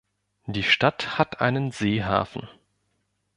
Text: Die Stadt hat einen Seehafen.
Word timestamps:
Die 0.47 0.63
Stadt 0.63 1.19
hat 1.19 1.41
einen 1.41 1.69
Seehafen. 1.71 2.49